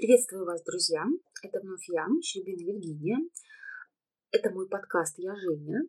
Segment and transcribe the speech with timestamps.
[0.00, 1.04] Приветствую вас, друзья!
[1.42, 3.18] Это вновь я, Щербина Евгения.
[4.30, 5.82] Это мой подкаст «Я Женя».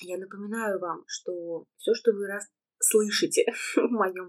[0.00, 2.48] Я напоминаю вам, что все, что вы раз
[2.78, 3.44] слышите
[3.76, 4.28] в моем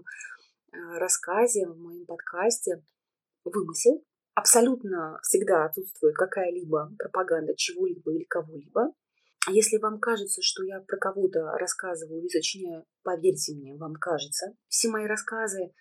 [0.72, 2.84] э, рассказе, в моем подкасте,
[3.44, 4.04] вымысел.
[4.34, 8.92] Абсолютно всегда отсутствует какая-либо пропаганда чего-либо или кого-либо.
[9.48, 14.52] Если вам кажется, что я про кого-то рассказываю или сочиняю, поверьте мне, вам кажется.
[14.68, 15.72] Все мои рассказы,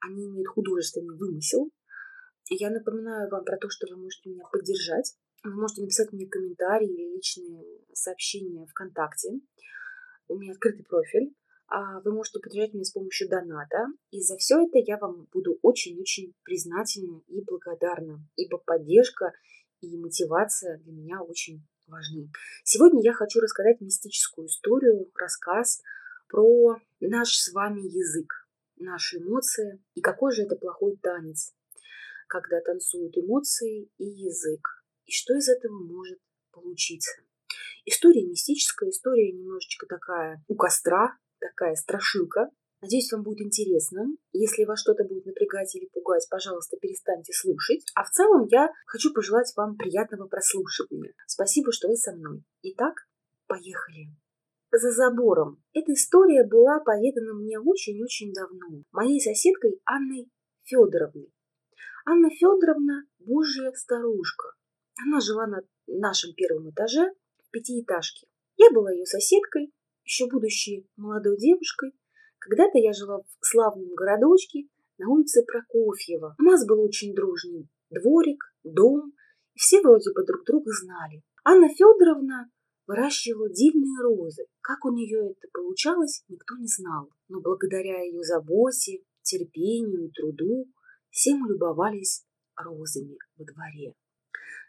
[0.00, 1.70] они имеют художественный вымысел.
[2.50, 5.14] Я напоминаю вам про то, что вы можете меня поддержать.
[5.44, 9.40] Вы можете написать мне комментарии или личные сообщения ВКонтакте.
[10.28, 11.34] У меня открытый профиль.
[11.68, 13.86] А вы можете поддержать меня с помощью доната.
[14.10, 19.32] И за все это я вам буду очень-очень признательна и благодарна, ибо поддержка
[19.82, 22.30] и мотивация для меня очень важны.
[22.64, 25.82] Сегодня я хочу рассказать мистическую историю, рассказ
[26.28, 31.54] про наш с вами язык, наши эмоции и какой же это плохой танец,
[32.28, 34.60] когда танцуют эмоции и язык,
[35.06, 36.18] и что из этого может
[36.52, 37.22] получиться.
[37.84, 44.06] История мистическая, история немножечко такая у костра, такая страшилка, Надеюсь, вам будет интересно.
[44.32, 47.84] Если вас что-то будет напрягать или пугать, пожалуйста, перестаньте слушать.
[47.96, 51.12] А в целом я хочу пожелать вам приятного прослушивания.
[51.26, 52.44] Спасибо, что вы со мной.
[52.62, 52.94] Итак,
[53.48, 54.14] поехали.
[54.70, 55.60] За забором.
[55.72, 58.84] Эта история была поведана мне очень-очень давно.
[58.92, 60.30] Моей соседкой Анной
[60.62, 61.32] Федоровной.
[62.10, 64.54] Анна Федоровна– божья старушка.
[65.04, 67.12] Она жила на нашем первом этаже
[67.46, 68.26] в пятиэтажке.
[68.56, 71.92] Я была ее соседкой, еще будущей молодой девушкой–
[72.38, 76.34] когда-то я жила в славном городочке на улице Прокофьева.
[76.38, 79.12] У нас был очень дружный дворик, дом,
[79.54, 81.22] и все вроде бы друг друга знали.
[81.44, 82.50] Анна Федоровна
[82.86, 84.46] выращивала дивные розы.
[84.62, 87.10] Как у нее это получалось, никто не знал.
[87.28, 90.72] Но благодаря ее заботе, терпению и труду
[91.10, 92.24] все мы любовались
[92.56, 93.94] розами во дворе.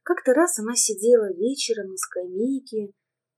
[0.03, 2.93] Как-то раз она сидела вечером на скамейке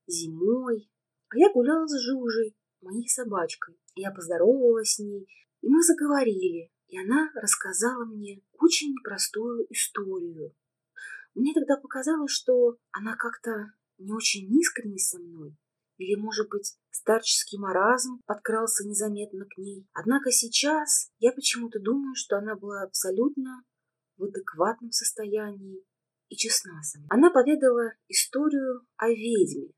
[0.07, 0.89] зимой,
[1.29, 3.77] а я гуляла с Жужей, моей собачкой.
[3.95, 5.27] Я поздоровалась с ней,
[5.61, 10.55] и мы заговорили, и она рассказала мне очень непростую историю.
[11.33, 15.55] Мне тогда показалось, что она как-то не очень искренне со мной,
[16.01, 19.87] или, может быть, старческий маразм подкрался незаметно к ней.
[19.93, 23.63] Однако сейчас я почему-то думаю, что она была абсолютно
[24.17, 25.83] в адекватном состоянии
[26.29, 27.07] и честна со мной.
[27.11, 29.71] Она поведала историю о ведьме.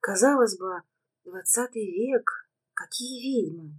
[0.00, 0.82] Казалось бы,
[1.24, 3.72] двадцатый век, Какие ведьмы?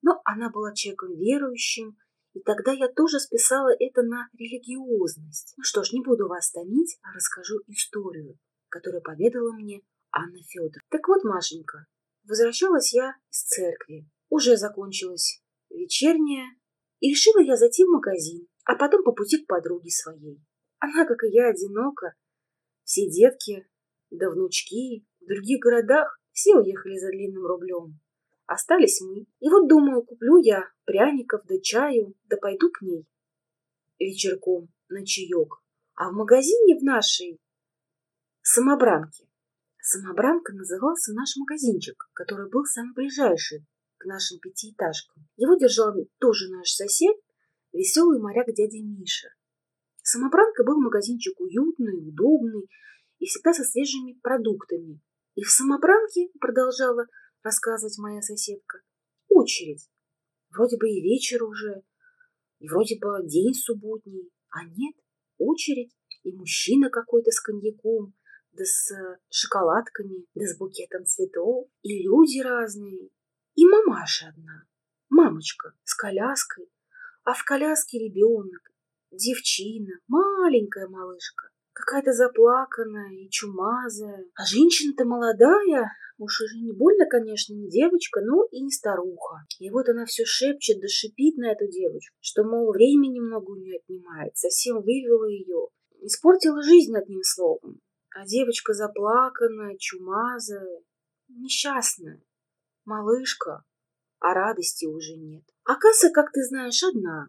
[0.00, 1.98] Но она была человеком верующим,
[2.34, 5.54] и тогда я тоже списала это на религиозность.
[5.56, 8.38] Ну что ж, не буду вас томить, а расскажу историю,
[8.68, 9.82] которую поведала мне
[10.14, 10.80] Анна Федор.
[10.90, 11.86] Так вот, Машенька,
[12.22, 14.08] возвращалась я из церкви.
[14.28, 16.46] Уже закончилась вечерняя,
[17.00, 20.40] и решила я зайти в магазин, а потом по пути к подруге своей.
[20.78, 22.14] Она, как и я, одинока.
[22.84, 23.66] Все детки,
[24.10, 28.00] да внучки в других городах все уехали за длинным рублем.
[28.46, 29.26] Остались мы.
[29.40, 33.06] И вот думаю, куплю я пряников да чаю, да пойду к ней
[33.98, 35.54] вечерком на чаек.
[35.94, 37.40] А в магазине в нашей
[38.42, 39.26] самобранке.
[39.86, 43.66] Самобранка назывался наш магазинчик, который был самый ближайший
[43.98, 45.28] к нашим пятиэтажкам.
[45.36, 47.14] Его держал тоже наш сосед,
[47.70, 49.28] веселый моряк дядя Миша.
[50.02, 52.66] Самобранка был магазинчик уютный, удобный
[53.18, 55.02] и всегда со свежими продуктами.
[55.34, 57.04] И в самобранке, продолжала
[57.42, 58.80] рассказывать моя соседка.
[59.28, 59.86] Очередь.
[60.48, 61.82] Вроде бы и вечер уже,
[62.58, 64.96] и вроде бы день субботний, а нет,
[65.36, 68.14] очередь, и мужчина какой-то с коньяком,
[68.56, 68.92] да с
[69.30, 73.10] шоколадками, да с букетом цветов, и люди разные,
[73.54, 74.64] и мамаша одна,
[75.08, 76.70] мамочка с коляской,
[77.24, 78.62] а в коляске ребенок,
[79.10, 84.26] девчина, маленькая малышка, какая-то заплаканная и чумазая.
[84.34, 89.44] А женщина-то молодая, уж уже не больно, конечно, не девочка, но и не старуха.
[89.58, 93.56] И вот она все шепчет да шипит на эту девочку, что, мол, время немного у
[93.56, 95.68] нее отнимает, совсем вывела ее,
[96.00, 97.80] испортила жизнь одним словом.
[98.14, 100.82] А девочка заплаканная, чумазая,
[101.26, 102.22] несчастная,
[102.84, 103.64] малышка,
[104.20, 105.42] а радости уже нет.
[105.64, 107.28] А касса, как ты знаешь, одна.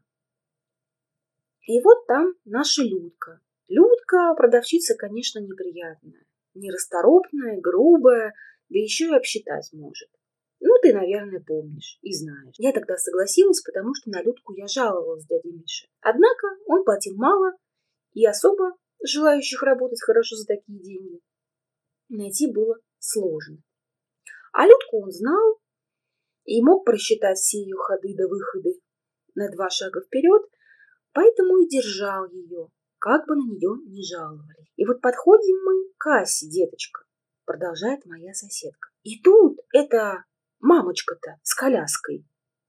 [1.67, 6.23] И вот там наша Людка, Людка продавщица, конечно, неприятная.
[6.53, 8.35] Нерасторопная, грубая,
[8.69, 10.09] да еще и обсчитать может.
[10.59, 12.55] Ну, ты, наверное, помнишь и знаешь.
[12.59, 15.87] Я тогда согласилась, потому что на Людку я жаловалась дяде Мише.
[16.01, 17.53] Однако он платил мало,
[18.13, 21.21] и особо желающих работать хорошо за такие деньги
[22.09, 23.57] найти было сложно.
[24.53, 25.59] А Людку он знал
[26.45, 28.79] и мог просчитать все ее ходы до выходы
[29.33, 30.43] на два шага вперед,
[31.11, 32.69] поэтому и держал ее,
[32.99, 34.69] как бы на нее не жаловали.
[34.75, 37.01] И вот подходим мы к кассе, деточка,
[37.45, 38.89] продолжает моя соседка.
[39.03, 40.23] И тут эта
[40.59, 42.25] мамочка-то с коляской.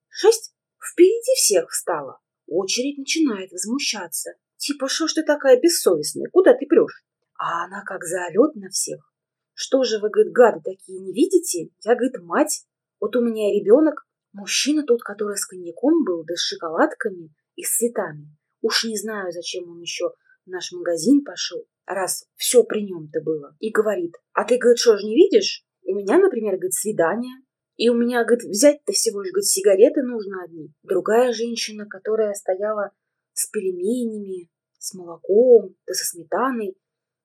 [0.08, 2.20] Шесть впереди всех встала.
[2.46, 4.34] Очередь начинает возмущаться.
[4.56, 6.28] Типа, что ж ты такая бессовестная?
[6.32, 7.04] Куда ты прешь?
[7.38, 9.12] А она как заорет на всех.
[9.52, 11.70] Что же вы, говорит, гады такие не видите?
[11.84, 12.66] Я, говорит, мать.
[13.00, 14.06] Вот у меня ребенок.
[14.32, 18.36] Мужчина тот, который с коньяком был, да с шоколадками и с цветами.
[18.60, 20.10] Уж не знаю, зачем он еще
[20.44, 23.56] в наш магазин пошел, раз все при нем-то было.
[23.60, 25.64] И говорит, а ты, говорит, что ж не видишь?
[25.84, 27.34] У меня, например, говорит, свидание.
[27.76, 30.72] И у меня, говорит, взять-то всего лишь, говорит, сигареты нужно одни.
[30.82, 32.90] Другая женщина, которая стояла
[33.36, 34.48] с пельменями,
[34.78, 36.76] с молоком, да со сметаной,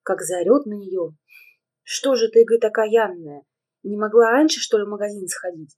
[0.02, 1.16] как заорет на нее.
[1.82, 3.42] Что же ты, говорит, окаянная?
[3.82, 5.76] Не могла раньше, что ли, в магазин сходить?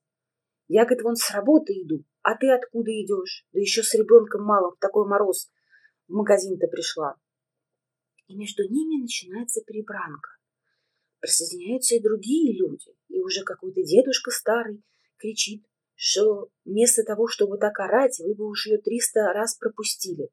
[0.67, 3.47] Я, говорит, вон с работы иду, а ты откуда идешь?
[3.53, 5.51] Да еще с ребенком малым в такой мороз
[6.09, 7.15] в магазин-то пришла.
[8.27, 10.31] И между ними начинается перебранка.
[11.21, 14.83] Присоединяются и другие люди, и уже какой-то дедушка старый
[15.19, 20.31] кричит, что вместо того, чтобы так орать, вы бы уж ее триста раз пропустили.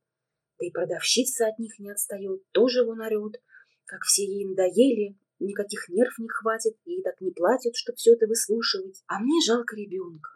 [0.59, 3.41] Да и продавщица от них не отстает, тоже вон орет,
[3.85, 8.27] как все ей надоели, никаких нерв не хватит, и так не платят, чтобы все это
[8.27, 9.03] выслушивать.
[9.07, 10.29] А мне жалко ребенка.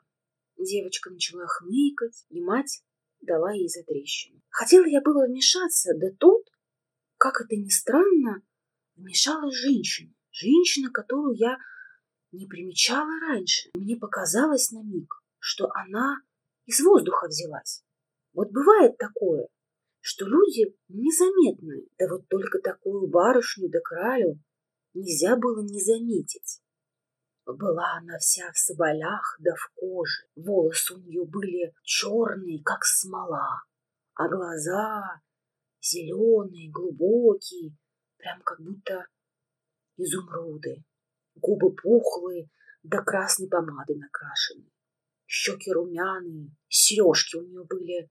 [0.57, 2.83] Девочка начала хныкать, и мать
[3.21, 4.41] дала ей за трещину.
[4.49, 6.49] Хотела я было вмешаться, да тут,
[7.17, 8.41] как это ни странно,
[8.95, 10.13] вмешалась женщина.
[10.31, 11.57] Женщина, которую я
[12.35, 13.69] не примечала раньше.
[13.75, 16.17] Мне показалось на миг, что она
[16.65, 17.83] из воздуха взялась.
[18.33, 19.47] Вот бывает такое,
[20.01, 21.87] что люди незаметны.
[21.97, 24.39] Да вот только такую барышню да кралю
[24.93, 26.61] нельзя было не заметить.
[27.45, 30.23] Была она вся в соболях да в коже.
[30.35, 33.63] Волосы у нее были черные, как смола,
[34.15, 35.21] а глаза
[35.81, 37.77] зеленые, глубокие,
[38.17, 39.05] прям как будто
[39.97, 40.83] изумруды.
[41.35, 42.49] Губы пухлые,
[42.83, 44.69] да красной помадой накрашены.
[45.27, 48.09] Щеки румяные, сережки у нее были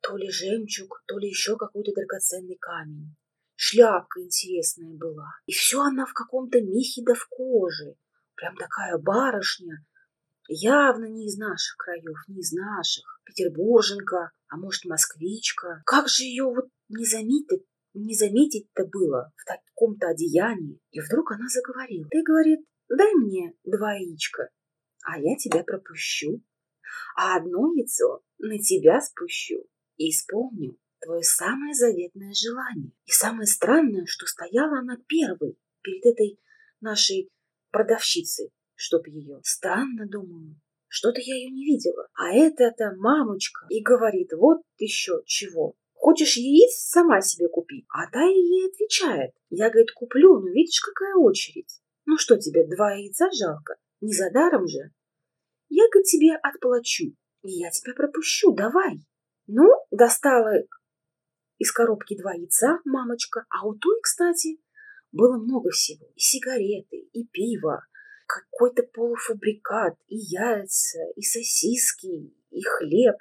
[0.00, 3.14] то ли жемчуг, то ли еще какой-то драгоценный камень.
[3.54, 5.34] Шляпка интересная была.
[5.46, 7.94] И все она в каком-то мехе да в коже.
[8.34, 9.84] Прям такая барышня.
[10.48, 13.20] Явно не из наших краев, не из наших.
[13.24, 15.82] Петербурженка, а может, москвичка.
[15.84, 20.80] Как же ее вот не заметить, не заметить-то было в таком-то одеянии.
[20.90, 22.08] И вдруг она заговорила.
[22.10, 24.50] Ты, говорит, дай мне два яичка,
[25.04, 26.42] а я тебя пропущу.
[27.16, 29.64] А одно яйцо на тебя спущу
[29.96, 32.92] и исполню твое самое заветное желание.
[33.06, 36.38] И самое странное, что стояла она первой перед этой
[36.80, 37.30] нашей
[37.70, 39.40] продавщицей, чтоб ее.
[39.44, 40.56] Странно, думаю,
[40.88, 42.08] что-то я ее не видела.
[42.14, 45.74] А это-то мамочка и говорит, вот еще чего.
[46.00, 47.84] Хочешь яиц, сама себе купи.
[47.90, 49.32] А та ей отвечает.
[49.50, 51.82] Я, говорит, куплю, но видишь, какая очередь.
[52.06, 53.76] Ну что тебе, два яйца жалко?
[54.00, 54.78] Не за даром же.
[55.68, 57.14] Я, говорит, тебе отплачу.
[57.42, 59.04] И я тебя пропущу, давай.
[59.46, 60.54] Ну, достала
[61.58, 64.58] из коробки два яйца мамочка, а у той, кстати,
[65.12, 66.06] было много всего.
[66.14, 67.84] И сигареты, и пиво,
[68.26, 73.16] какой-то полуфабрикат, и яйца, и сосиски, и хлеб,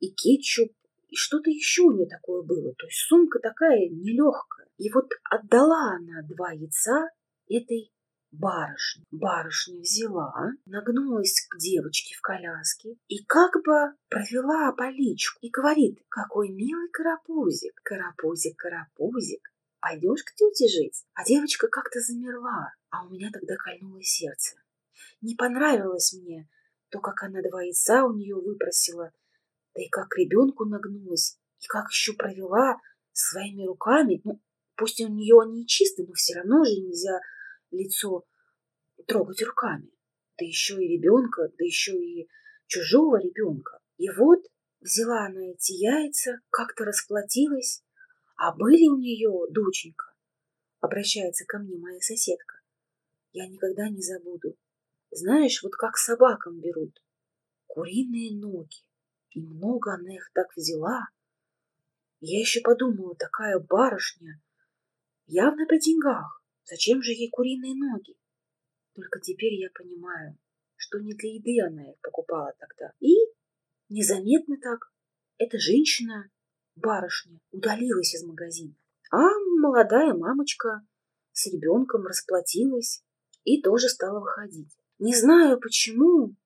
[0.00, 0.70] и кетчуп,
[1.10, 2.72] и что-то еще у нее такое было.
[2.74, 4.68] То есть сумка такая нелегкая.
[4.78, 7.10] И вот отдала она два яйца
[7.48, 7.92] этой
[8.32, 9.04] барышне.
[9.10, 15.98] Барышня взяла, нагнулась к девочке в коляске и как бы провела по личку и говорит,
[16.08, 21.04] какой милый карапузик, карапузик, карапузик, пойдешь к тете жить?
[21.14, 24.56] А девочка как-то замерла, а у меня тогда кольнуло сердце.
[25.20, 26.48] Не понравилось мне
[26.90, 29.12] то, как она два яйца у нее выпросила,
[29.74, 32.76] да и как ребенку нагнулась, и как еще провела
[33.12, 34.20] своими руками.
[34.24, 34.40] Ну,
[34.76, 37.20] пусть у нее они чистые, но все равно же нельзя
[37.70, 38.24] лицо
[39.06, 39.90] трогать руками.
[40.38, 42.28] Да еще и ребенка, да еще и
[42.66, 43.78] чужого ребенка.
[43.98, 44.40] И вот
[44.80, 47.84] взяла она эти яйца, как-то расплатилась,
[48.36, 50.14] а были у нее, доченька,
[50.80, 52.60] обращается ко мне моя соседка,
[53.32, 54.56] я никогда не забуду.
[55.10, 56.96] Знаешь, вот как собакам берут
[57.66, 58.78] куриные ноги,
[59.30, 61.08] и много она их так взяла.
[62.20, 64.40] Я еще подумала, такая барышня,
[65.26, 66.42] явно при деньгах.
[66.64, 68.16] Зачем же ей куриные ноги?
[68.94, 70.36] Только теперь я понимаю,
[70.76, 72.92] что не для еды она их покупала тогда.
[73.00, 73.14] И
[73.88, 74.92] незаметно так
[75.38, 76.30] эта женщина,
[76.76, 78.74] барышня, удалилась из магазина.
[79.10, 79.18] А
[79.58, 80.86] молодая мамочка
[81.32, 83.02] с ребенком расплатилась
[83.44, 84.76] и тоже стала выходить.
[84.98, 86.36] Не знаю почему,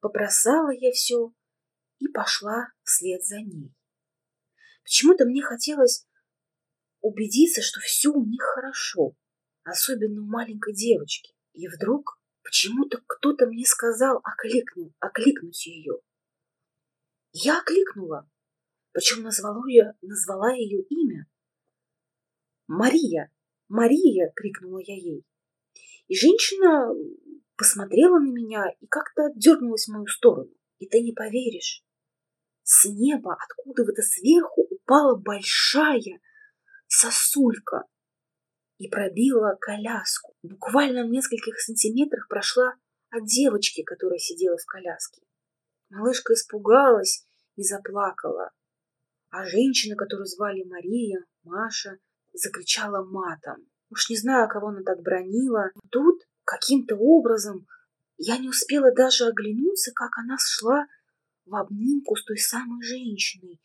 [0.00, 1.32] побросала я все
[2.02, 3.72] и пошла вслед за ней.
[4.82, 6.06] Почему-то мне хотелось
[7.00, 9.14] убедиться, что все у них хорошо,
[9.62, 11.34] особенно у маленькой девочки.
[11.52, 16.00] И вдруг почему-то кто-то мне сказал окликнул, окликнуть ее.
[17.32, 18.28] Я окликнула,
[18.92, 21.26] причем назвала ее, назвала ее имя.
[22.66, 23.30] «Мария!
[23.68, 25.24] Мария!»— крикнула я ей.
[26.08, 26.92] И женщина
[27.56, 30.50] посмотрела на меня и как-то дернулась в мою сторону.
[30.78, 31.84] И ты не поверишь,
[32.62, 36.20] с неба откуда-то сверху упала большая
[36.86, 37.84] сосулька
[38.78, 40.34] и пробила коляску.
[40.42, 42.74] Буквально в нескольких сантиметрах прошла
[43.10, 45.22] от девочки, которая сидела в коляске.
[45.90, 47.26] Малышка испугалась
[47.56, 48.50] и заплакала,
[49.30, 51.98] а женщина, которую звали Мария, Маша,
[52.32, 53.66] закричала матом.
[53.90, 55.70] Уж не знаю, кого она так бронила.
[55.90, 57.66] Тут каким-то образом
[58.16, 60.86] я не успела даже оглянуться, как она шла
[61.44, 63.60] в обнимку с той самой женщиной,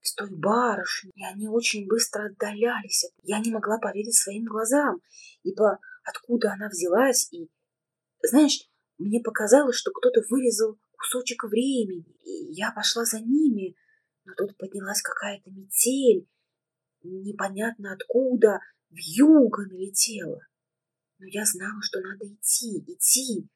[0.00, 3.10] с той барышней, и они очень быстро отдалялись.
[3.22, 5.00] Я не могла поверить своим глазам,
[5.42, 7.50] ибо откуда она взялась, и,
[8.22, 8.68] знаешь,
[8.98, 13.76] мне показалось, что кто-то вырезал кусочек времени, и я пошла за ними,
[14.24, 16.28] но тут поднялась какая-то метель,
[17.02, 20.40] непонятно откуда, в юго налетела.
[21.18, 23.48] Но я знала, что надо идти, идти.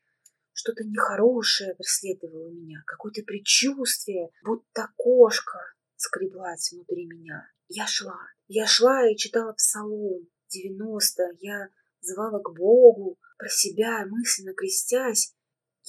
[0.52, 5.58] Что-то нехорошее преследовало меня, какое-то предчувствие, будто кошка
[5.96, 7.50] скреблась внутри меня.
[7.68, 8.18] Я шла,
[8.48, 11.68] я шла и читала псалом 90, я
[12.00, 15.34] звала к Богу, про себя, мысленно крестясь.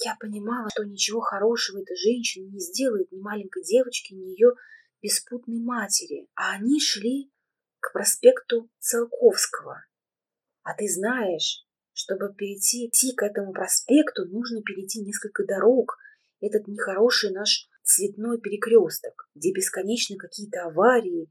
[0.02, 4.54] Я понимала, что ничего хорошего эта женщина не сделает ни маленькой девочке, ни ее
[5.00, 6.28] беспутной матери.
[6.34, 7.32] А они шли
[7.78, 9.84] к проспекту Целковского.
[10.64, 11.64] А ты знаешь,
[11.94, 15.96] чтобы перейти к этому проспекту, нужно перейти несколько дорог.
[16.40, 21.30] Этот нехороший наш цветной перекресток, где бесконечно какие-то аварии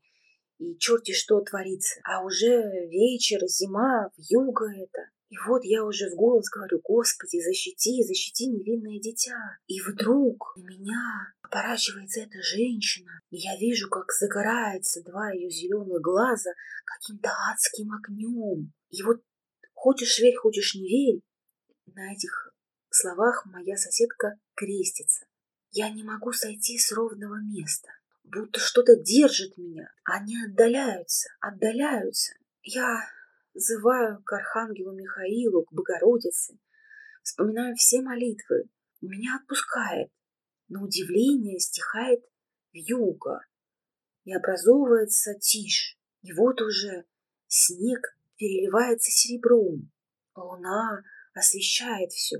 [0.58, 2.00] и черти что творится.
[2.04, 5.10] А уже вечер, зима, в юго это.
[5.30, 9.58] И вот я уже в голос говорю, Господи, защити, защити невинное дитя.
[9.68, 16.02] И вдруг на меня оборачивается эта женщина, и я вижу, как загорается два ее зеленых
[16.02, 16.52] глаза
[16.86, 18.74] каким-то адским огнем.
[18.92, 19.22] И вот
[19.84, 21.22] хочешь верь, хочешь не верь,
[21.88, 22.56] на этих
[22.90, 25.26] словах моя соседка крестится.
[25.72, 27.90] Я не могу сойти с ровного места,
[28.24, 29.92] будто что-то держит меня.
[30.06, 32.34] Они отдаляются, отдаляются.
[32.62, 33.02] Я
[33.54, 36.58] взываю к Архангелу Михаилу, к Богородице,
[37.22, 38.70] вспоминаю все молитвы.
[39.02, 40.10] Меня отпускает.
[40.70, 42.24] На удивление стихает
[42.72, 43.42] вьюга,
[44.24, 46.00] и образовывается тишь.
[46.22, 47.04] И вот уже
[47.48, 49.92] снег переливается серебром.
[50.36, 52.38] Луна освещает все.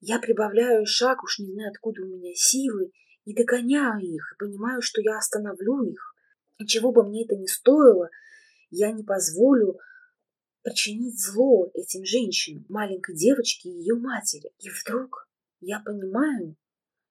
[0.00, 2.92] Я прибавляю шаг, уж не знаю, откуда у меня силы,
[3.24, 6.14] и догоняю их, и понимаю, что я остановлю их.
[6.58, 8.10] И чего бы мне это ни стоило,
[8.70, 9.78] я не позволю
[10.62, 14.50] причинить зло этим женщинам, маленькой девочке и ее матери.
[14.58, 15.28] И вдруг
[15.60, 16.56] я понимаю,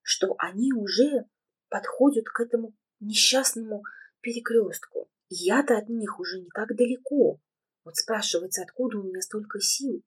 [0.01, 1.25] что они уже
[1.69, 3.83] подходят к этому несчастному
[4.21, 5.09] перекрестку.
[5.29, 7.39] Я-то от них уже не так далеко.
[7.83, 10.03] Вот спрашивается, откуда у меня столько сил.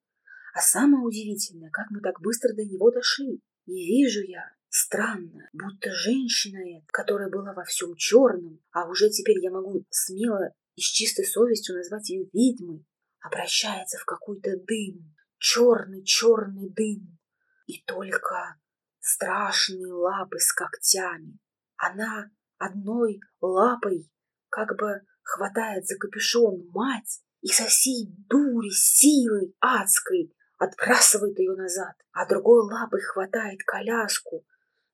[0.53, 3.41] А самое удивительное, как мы так быстро до него дошли.
[3.65, 9.39] И вижу я, странно, будто женщина эта, которая была во всем черном, а уже теперь
[9.39, 12.85] я могу смело и с чистой совестью назвать ее ведьмой,
[13.19, 17.19] обращается в какой-то дым, черный-черный дым.
[17.67, 18.57] И только
[18.99, 21.37] страшные лапы с когтями.
[21.75, 24.09] Она одной лапой
[24.49, 31.95] как бы хватает за капюшон мать и со всей дури, силой адской отбрасывает ее назад,
[32.11, 34.45] а другой лапой хватает коляску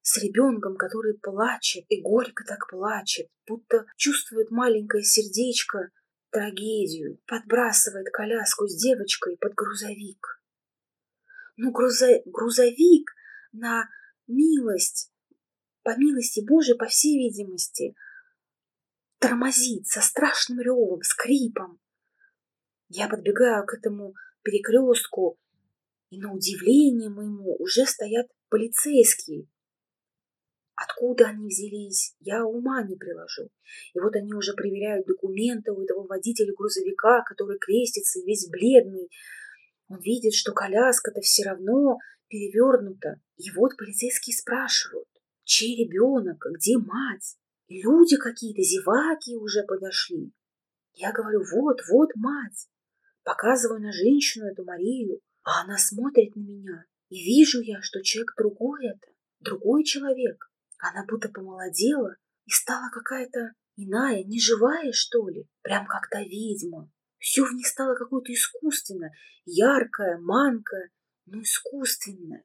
[0.02, 5.90] с ребенком, который плачет и горько так плачет, будто чувствует маленькое сердечко
[6.30, 10.42] трагедию, подбрасывает коляску с девочкой под грузовик.
[11.56, 12.22] Ну, грузо...
[12.26, 13.12] грузовик
[13.54, 13.88] на
[14.28, 15.12] милость,
[15.84, 17.96] по милости Божией, по всей видимости,
[19.20, 21.80] тормозит со страшным ревом, скрипом.
[22.96, 25.40] Я подбегаю к этому перекрестку
[26.12, 29.48] и на удивление моему уже стоят полицейские.
[30.76, 33.50] Откуда они взялись, я ума не приложу.
[33.96, 39.10] И вот они уже проверяют документы у этого водителя грузовика, который крестится и весь бледный.
[39.88, 41.98] Он видит, что коляска-то все равно
[42.28, 43.20] перевернута.
[43.38, 45.10] И вот полицейские спрашивают,
[45.46, 47.38] чей ребенок, где мать?
[47.70, 50.32] И люди какие-то, зеваки уже подошли.
[50.94, 52.68] Я говорю, вот, вот мать.
[53.24, 55.22] Показываю на женщину эту Марию.
[55.44, 59.08] А она смотрит на меня, и вижу я, что человек другой это,
[59.40, 60.50] другой человек.
[60.80, 62.16] Она будто помолодела
[62.46, 65.46] и стала какая-то иная, неживая, что ли?
[65.62, 66.90] Прям как то ведьма.
[67.20, 69.14] Все в ней стало какое-то искусственное,
[69.46, 70.92] яркое, манкое,
[71.26, 72.44] но искусственное.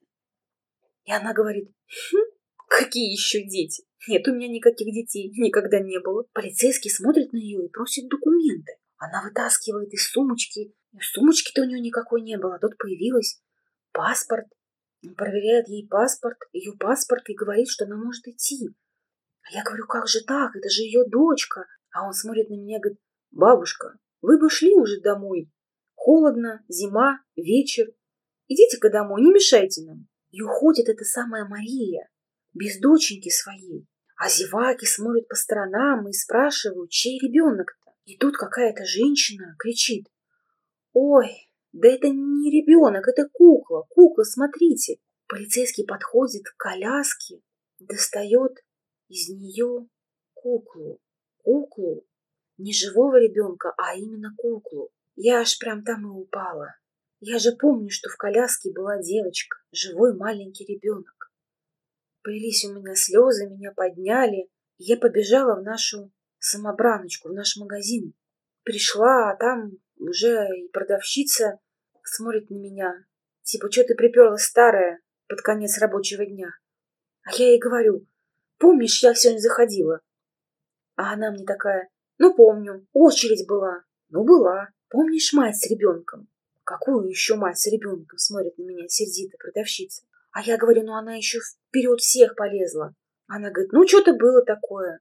[1.04, 2.32] И она говорит, хм,
[2.68, 3.84] какие еще дети?
[4.08, 6.24] Нет у меня никаких детей, никогда не было.
[6.32, 8.72] Полицейский смотрит на нее и просит документы.
[8.98, 10.74] Она вытаскивает из сумочки.
[11.00, 13.40] Сумочки-то у нее никакой не было, а тут появилась
[13.92, 14.46] паспорт.
[15.04, 18.68] Он проверяет ей паспорт, ее паспорт, и говорит, что она может идти.
[19.42, 20.54] А я говорю, как же так?
[20.56, 21.64] Это же ее дочка.
[21.92, 23.00] А он смотрит на меня и говорит,
[23.30, 25.50] бабушка, вы бы шли уже домой.
[25.94, 27.86] Холодно, зима, вечер.
[28.48, 30.08] Идите-ка домой, не мешайте нам.
[30.30, 32.08] И уходит эта самая Мария,
[32.52, 33.86] без доченьки своей.
[34.16, 37.77] А зеваки смотрят по сторонам и спрашивают, чей ребенок-то.
[38.08, 40.06] И тут какая-то женщина кричит.
[40.94, 41.28] Ой,
[41.72, 43.84] да это не ребенок, это кукла.
[43.90, 44.96] Кукла, смотрите.
[45.26, 47.42] Полицейский подходит к коляске,
[47.78, 48.64] достает
[49.08, 49.88] из нее
[50.32, 51.02] куклу.
[51.36, 52.06] Куклу.
[52.56, 54.90] Не живого ребенка, а именно куклу.
[55.14, 56.76] Я аж прям там и упала.
[57.20, 61.30] Я же помню, что в коляске была девочка, живой маленький ребенок.
[62.22, 64.48] Полились у меня слезы, меня подняли,
[64.78, 68.14] и я побежала в нашу самобраночку, в наш магазин.
[68.64, 71.58] Пришла, а там уже и продавщица
[72.02, 73.04] смотрит на меня.
[73.42, 76.50] Типа, что ты приперлась старая под конец рабочего дня?
[77.22, 78.06] А я ей говорю,
[78.58, 80.00] помнишь, я сегодня заходила?
[80.96, 83.84] А она мне такая, ну помню, очередь была.
[84.10, 84.68] Ну была.
[84.88, 86.28] Помнишь мать с ребенком?
[86.64, 90.02] Какую еще мать с ребенком смотрит на меня сердито продавщица?
[90.32, 92.94] А я говорю, ну она еще вперед всех полезла.
[93.26, 95.00] Она говорит, ну что-то было такое.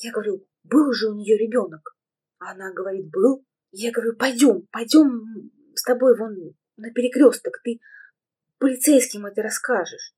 [0.00, 1.94] Я говорю, был же у нее ребенок.
[2.38, 3.44] А она говорит, был.
[3.70, 6.36] Я говорю, пойдем, пойдем с тобой вон
[6.76, 7.78] на перекресток, ты
[8.58, 10.14] полицейским это расскажешь.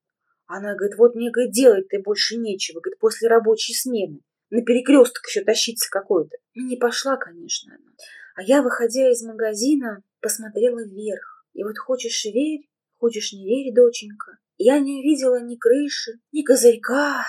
[0.46, 4.20] Она говорит, вот мне, говорит, делать ты больше нечего, говорит, после рабочей смены.
[4.50, 6.36] На перекресток еще тащиться какой-то.
[6.54, 7.92] Не пошла, конечно, она.
[8.34, 11.46] А я, выходя из магазина, посмотрела вверх.
[11.52, 17.24] И вот хочешь верь, хочешь не верь, доченька, я не увидела ни крыши, ни козырька,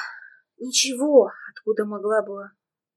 [0.58, 2.50] ничего, откуда могла бы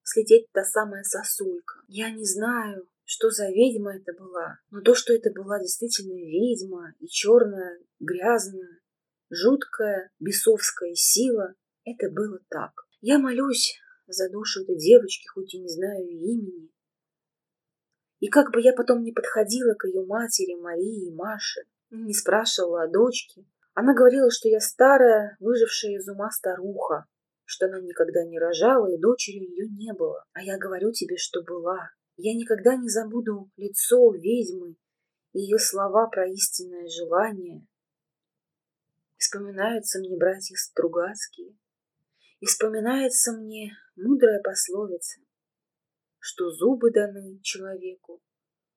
[0.03, 1.81] слететь та самая сосулька.
[1.89, 6.95] Я не знаю, что за ведьма это была, но то, что это была действительно ведьма
[6.99, 8.81] и черная, грязная,
[9.31, 12.73] жуткая, бесовская сила, это было так.
[13.01, 16.71] Я молюсь за душу этой девочки, хоть и не знаю ее имени.
[18.21, 22.85] И как бы я потом не подходила к ее матери Марии и Маше, не спрашивала
[22.85, 27.05] о дочке, она говорила, что я старая, выжившая из ума старуха,
[27.47, 30.25] что она никогда не рожала и дочери у нее не было.
[30.33, 31.91] А я говорю тебе, что была.
[32.17, 34.77] Я никогда не забуду лицо ведьмы
[35.33, 37.65] и ее слова про истинное желание.
[39.17, 41.57] Вспоминаются мне братья Стругацкие,
[42.41, 45.21] и вспоминается мне мудрая пословица,
[46.19, 48.21] что зубы даны человеку,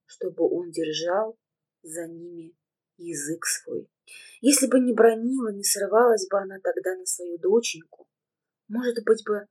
[0.06, 1.38] чтобы он держал
[1.82, 2.56] за ними
[2.98, 3.90] язык свой.
[4.42, 8.09] Если бы не бронила, не срывалась бы она тогда на свою доченьку,
[8.70, 9.46] может быть бы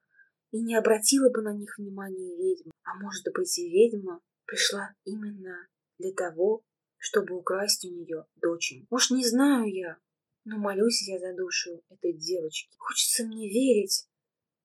[0.51, 5.67] и не обратила бы на них внимания ведьма, а может быть и ведьма пришла именно
[5.99, 6.63] для того,
[6.97, 8.87] чтобы украсть у нее доченьку.
[8.95, 9.99] Уж не знаю я,
[10.45, 12.75] но молюсь я за душу этой девочки.
[12.79, 14.09] Хочется мне верить,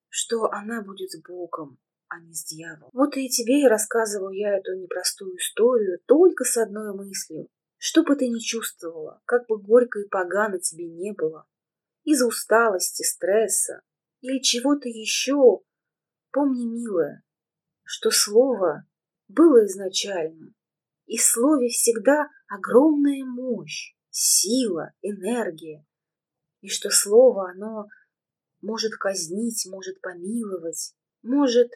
[0.08, 2.92] что она будет с Богом, а не с дьяволом.
[2.94, 7.50] Вот и тебе и рассказываю я эту непростую историю только с одной мыслью.
[7.78, 11.46] Что бы ты ни чувствовала, как бы горько и погано тебе не было,
[12.06, 13.82] из-за усталости, стресса
[14.24, 15.60] или чего-то еще,
[16.32, 17.24] помни, милая,
[17.84, 18.88] что слово
[19.28, 20.54] было изначально,
[21.06, 25.86] и в слове всегда огромная мощь, сила, энергия,
[26.62, 27.88] и что слово, оно
[28.62, 31.70] может казнить, может помиловать, может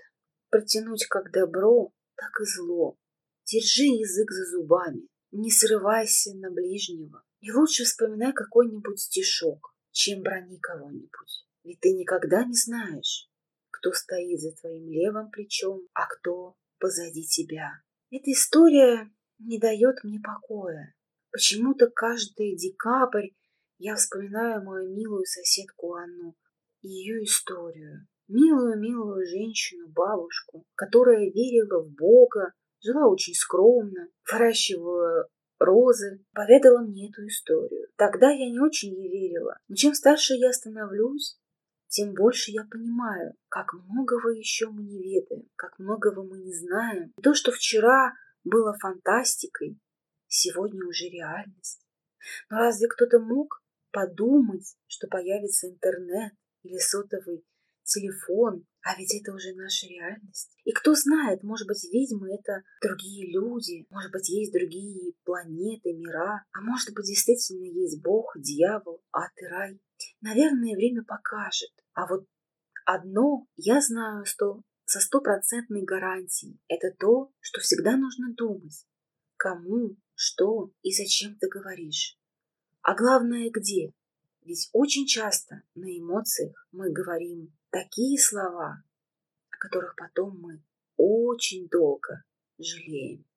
[0.49, 2.97] протянуть как добро, так и зло.
[3.43, 7.23] Держи язык за зубами, не срывайся на ближнего.
[7.41, 11.46] И лучше вспоминай какой-нибудь стишок, чем брони кого-нибудь.
[11.67, 13.29] Ведь ты никогда не знаешь,
[13.71, 17.81] кто стоит за твоим левым плечом, а кто позади тебя.
[18.09, 20.95] Эта история не дает мне покоя.
[21.29, 23.31] Почему-то каждый декабрь
[23.79, 26.37] я вспоминаю мою милую соседку Анну
[26.83, 28.07] ее историю.
[28.29, 35.27] Милую-милую женщину, бабушку, которая верила в Бога, жила очень скромно, выращивала
[35.59, 37.89] розы, поведала мне эту историю.
[37.97, 41.37] Тогда я не очень ей верила, но чем старше я становлюсь,
[41.87, 47.13] тем больше я понимаю, как многого еще мы не ведаем, как многого мы не знаем.
[47.21, 49.79] То, что вчера было фантастикой,
[50.27, 51.85] сегодня уже реальность.
[52.49, 57.45] Но разве кто-то мог подумать, что появится интернет или сотовый
[57.87, 60.55] телефон, А ведь это уже наша реальность.
[60.63, 66.45] И кто знает, может быть, ведьмы— это другие люди, может быть, есть другие планеты, мира,
[66.53, 69.79] а может быть, действительно есть Бог, дьявол, ад и рай.
[70.21, 71.71] Наверное, время покажет.
[71.93, 72.27] А вот
[72.85, 76.59] одно я знаю сто, со стопроцентной гарантией.
[76.67, 78.85] Это то, что всегда нужно думать.
[79.35, 82.17] Кому, что и зачем ты говоришь.
[82.81, 83.91] А главное, где.
[84.41, 88.81] Ведь очень часто на эмоциях мы говорим такие слова,
[89.51, 90.63] о которых потом мы
[90.95, 92.23] очень долго
[92.57, 93.27] жалеем.